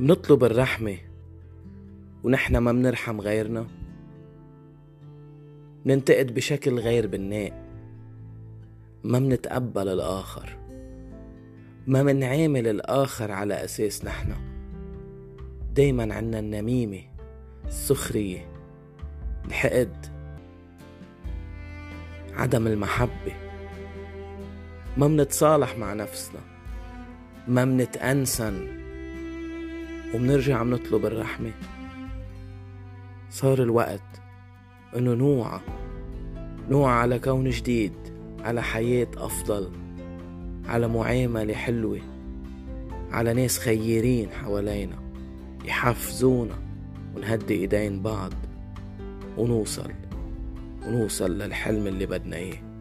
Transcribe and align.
منطلب 0.00 0.44
الرحمة 0.44 0.96
ونحن 2.24 2.56
ما 2.56 2.72
منرحم 2.72 3.20
غيرنا. 3.20 3.66
مننتقد 5.84 6.34
بشكل 6.34 6.78
غير 6.78 7.06
بناء 7.06 7.64
ما 9.04 9.18
منتقبل 9.18 9.88
الآخر. 9.88 10.58
ما 11.86 12.02
منعامل 12.02 12.68
الآخر 12.68 13.32
على 13.32 13.64
أساس 13.64 14.04
نحن. 14.04 14.34
دايما 15.74 16.14
عنا 16.14 16.38
النميمة 16.38 17.00
السخرية 17.66 18.52
الحقد 19.44 20.06
عدم 22.34 22.66
المحبة. 22.66 23.32
ما 24.96 25.08
منتصالح 25.08 25.78
مع 25.78 25.94
نفسنا. 25.94 26.40
ما 27.48 27.64
منتأنسن. 27.64 28.78
ومنرجع 30.14 30.62
منطلب 30.62 31.06
الرحمة. 31.06 31.52
صار 33.30 33.62
الوقت 33.62 34.20
إنه 34.96 35.14
نوعى 35.14 35.60
نوعى 36.70 36.92
على 36.92 37.18
كون 37.18 37.50
جديد 37.50 37.92
على 38.40 38.62
حياة 38.62 39.08
أفضل 39.16 39.70
على 40.66 40.88
معاملة 40.88 41.54
حلوة 41.54 42.00
على 43.10 43.34
ناس 43.34 43.58
خيرين 43.58 44.30
حوالينا 44.30 44.98
يحفزونا 45.64 46.54
ونهدي 47.16 47.54
إيدين 47.54 48.02
بعض 48.02 48.32
ونوصل 49.36 49.90
ونوصل 50.86 51.38
للحلم 51.38 51.86
اللي 51.86 52.06
بدنا 52.06 52.36
إياه. 52.36 52.77